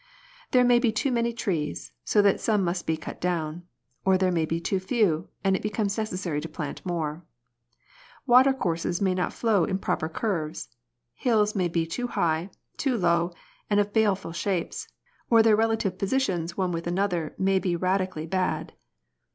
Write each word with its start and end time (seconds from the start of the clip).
There 0.49 0.63
may 0.63 0.79
be 0.79 0.91
too 0.91 1.11
many 1.11 1.31
trees, 1.31 1.91
so 2.03 2.23
that 2.23 2.39
some 2.41 2.63
must 2.63 2.87
be 2.87 2.97
cut 2.97 3.21
down; 3.21 3.67
or 4.03 4.17
there 4.17 4.31
may 4.31 4.47
be 4.47 4.59
too 4.59 4.79
few, 4.79 5.27
and 5.43 5.55
it 5.55 5.61
becomes 5.61 5.95
necessary 5.95 6.41
to 6.41 6.49
plant 6.49 6.83
more. 6.83 7.23
Water 8.25 8.51
courses 8.51 8.99
may 8.99 9.13
not 9.13 9.31
flow 9.31 9.63
in 9.63 9.77
proper 9.77 10.09
curves; 10.09 10.69
hills 11.13 11.53
may 11.55 11.67
be 11.67 11.85
too 11.85 12.07
high, 12.07 12.49
too 12.77 12.97
low, 12.97 13.31
and 13.69 13.79
of 13.79 13.93
baleful 13.93 14.31
shapes, 14.31 14.87
or 15.29 15.43
their 15.43 15.55
relative 15.55 15.99
positions 15.99 16.57
one 16.57 16.71
with 16.71 16.87
another 16.87 17.35
may 17.37 17.59
be 17.59 17.77
radi 17.77 18.07
cally 18.11 18.25
bad. 18.25 18.73